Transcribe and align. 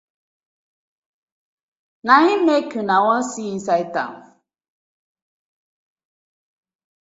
Na 2.05 2.15
im 2.33 2.41
mek 2.47 2.69
una 2.81 2.97
wan 3.05 3.21
see 3.31 3.47
inside 3.55 3.89
town. 3.95 4.17